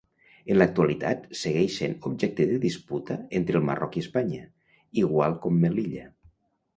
[0.51, 4.47] En l'actualitat segueix sent objecte de disputa entre el Marroc i Espanya,
[5.03, 6.07] igual com Melilla.